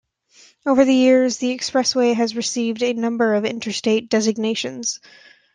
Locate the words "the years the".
0.83-1.55